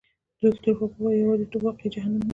[0.43, 2.29] ویکتور هوګو وایي یوازیتوب واقعي جهنم دی.